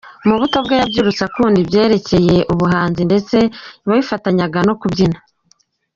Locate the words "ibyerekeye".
1.63-2.37